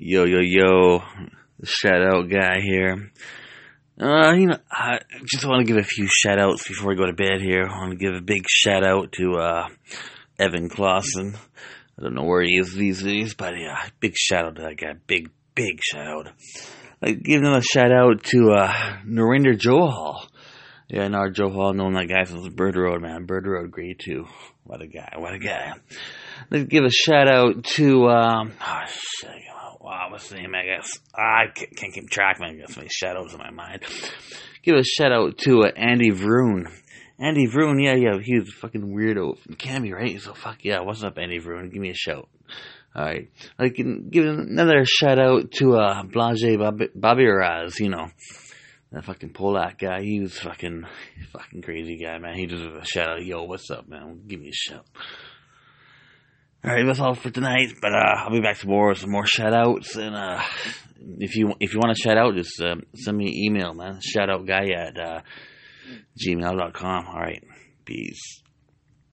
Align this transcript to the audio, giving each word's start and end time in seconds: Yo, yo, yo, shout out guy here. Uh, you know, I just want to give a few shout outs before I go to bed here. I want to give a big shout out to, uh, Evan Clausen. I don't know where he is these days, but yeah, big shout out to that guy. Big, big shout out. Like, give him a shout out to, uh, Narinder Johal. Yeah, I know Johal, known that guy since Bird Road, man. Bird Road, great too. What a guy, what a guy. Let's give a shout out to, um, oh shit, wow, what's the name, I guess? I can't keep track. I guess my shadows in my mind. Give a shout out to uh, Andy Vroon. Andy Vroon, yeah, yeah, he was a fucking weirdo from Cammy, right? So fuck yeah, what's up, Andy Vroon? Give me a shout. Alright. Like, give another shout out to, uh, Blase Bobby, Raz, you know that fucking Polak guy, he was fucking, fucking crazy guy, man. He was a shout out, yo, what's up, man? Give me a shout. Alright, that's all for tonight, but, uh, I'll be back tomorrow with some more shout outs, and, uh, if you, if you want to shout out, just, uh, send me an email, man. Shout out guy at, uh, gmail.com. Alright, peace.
Yo, 0.00 0.24
yo, 0.26 0.38
yo, 0.38 1.02
shout 1.64 2.00
out 2.00 2.30
guy 2.30 2.60
here. 2.60 3.10
Uh, 4.00 4.32
you 4.32 4.46
know, 4.46 4.58
I 4.70 5.00
just 5.28 5.44
want 5.44 5.66
to 5.66 5.66
give 5.66 5.76
a 5.76 5.82
few 5.82 6.06
shout 6.06 6.38
outs 6.38 6.68
before 6.68 6.92
I 6.92 6.94
go 6.94 7.06
to 7.06 7.12
bed 7.12 7.40
here. 7.40 7.64
I 7.64 7.78
want 7.80 7.90
to 7.90 7.96
give 7.96 8.14
a 8.14 8.20
big 8.20 8.44
shout 8.48 8.86
out 8.86 9.10
to, 9.18 9.32
uh, 9.38 9.68
Evan 10.38 10.68
Clausen. 10.68 11.34
I 11.98 12.02
don't 12.02 12.14
know 12.14 12.22
where 12.22 12.42
he 12.42 12.58
is 12.58 12.72
these 12.74 13.02
days, 13.02 13.34
but 13.34 13.54
yeah, 13.58 13.88
big 13.98 14.14
shout 14.16 14.44
out 14.44 14.54
to 14.54 14.62
that 14.62 14.76
guy. 14.76 14.92
Big, 15.08 15.30
big 15.56 15.80
shout 15.82 16.06
out. 16.06 16.28
Like, 17.02 17.20
give 17.20 17.42
him 17.42 17.52
a 17.52 17.60
shout 17.60 17.90
out 17.90 18.22
to, 18.22 18.52
uh, 18.52 18.72
Narinder 19.04 19.58
Johal. 19.58 20.28
Yeah, 20.88 21.06
I 21.06 21.08
know 21.08 21.28
Johal, 21.28 21.74
known 21.74 21.94
that 21.94 22.06
guy 22.06 22.22
since 22.22 22.48
Bird 22.50 22.76
Road, 22.76 23.02
man. 23.02 23.26
Bird 23.26 23.48
Road, 23.48 23.72
great 23.72 23.98
too. 23.98 24.26
What 24.62 24.80
a 24.80 24.86
guy, 24.86 25.14
what 25.16 25.34
a 25.34 25.38
guy. 25.40 25.72
Let's 26.50 26.66
give 26.66 26.84
a 26.84 26.90
shout 26.90 27.26
out 27.28 27.64
to, 27.74 28.06
um, 28.06 28.52
oh 28.64 28.82
shit, 28.86 29.37
wow, 29.80 30.08
what's 30.10 30.28
the 30.28 30.36
name, 30.36 30.54
I 30.54 30.64
guess? 30.64 30.90
I 31.14 31.46
can't 31.54 31.92
keep 31.92 32.10
track. 32.10 32.40
I 32.40 32.52
guess 32.54 32.76
my 32.76 32.86
shadows 32.90 33.32
in 33.32 33.38
my 33.38 33.50
mind. 33.50 33.82
Give 34.62 34.76
a 34.76 34.84
shout 34.84 35.12
out 35.12 35.38
to 35.38 35.62
uh, 35.62 35.70
Andy 35.76 36.10
Vroon. 36.10 36.70
Andy 37.18 37.46
Vroon, 37.46 37.82
yeah, 37.82 37.94
yeah, 37.94 38.18
he 38.22 38.38
was 38.38 38.48
a 38.48 38.60
fucking 38.60 38.94
weirdo 38.94 39.38
from 39.38 39.54
Cammy, 39.56 39.92
right? 39.92 40.20
So 40.20 40.34
fuck 40.34 40.64
yeah, 40.64 40.80
what's 40.80 41.02
up, 41.02 41.18
Andy 41.18 41.40
Vroon? 41.40 41.72
Give 41.72 41.80
me 41.80 41.90
a 41.90 41.94
shout. 41.94 42.28
Alright. 42.94 43.30
Like, 43.58 43.76
give 43.76 44.24
another 44.24 44.84
shout 44.84 45.18
out 45.18 45.52
to, 45.52 45.76
uh, 45.76 46.02
Blase 46.04 46.56
Bobby, 46.94 47.26
Raz, 47.26 47.78
you 47.80 47.90
know 47.90 48.08
that 48.92 49.04
fucking 49.04 49.30
Polak 49.30 49.78
guy, 49.78 50.02
he 50.02 50.20
was 50.20 50.38
fucking, 50.38 50.84
fucking 51.32 51.62
crazy 51.62 51.98
guy, 51.98 52.18
man. 52.18 52.34
He 52.34 52.46
was 52.46 52.62
a 52.62 52.84
shout 52.84 53.10
out, 53.10 53.24
yo, 53.24 53.42
what's 53.42 53.70
up, 53.70 53.88
man? 53.88 54.22
Give 54.26 54.40
me 54.40 54.48
a 54.48 54.52
shout. 54.52 54.86
Alright, 56.64 56.84
that's 56.86 57.00
all 57.00 57.14
for 57.14 57.30
tonight, 57.30 57.74
but, 57.80 57.92
uh, 57.92 58.14
I'll 58.24 58.30
be 58.32 58.40
back 58.40 58.58
tomorrow 58.58 58.90
with 58.90 58.98
some 58.98 59.10
more 59.12 59.24
shout 59.26 59.54
outs, 59.54 59.94
and, 59.96 60.14
uh, 60.14 60.42
if 61.18 61.36
you, 61.36 61.54
if 61.60 61.72
you 61.72 61.78
want 61.78 61.96
to 61.96 62.02
shout 62.02 62.18
out, 62.18 62.34
just, 62.34 62.60
uh, 62.60 62.74
send 62.96 63.16
me 63.16 63.28
an 63.28 63.34
email, 63.34 63.74
man. 63.74 64.00
Shout 64.02 64.28
out 64.28 64.44
guy 64.46 64.70
at, 64.70 64.98
uh, 64.98 65.20
gmail.com. 66.20 67.06
Alright, 67.06 67.44
peace. 67.84 68.42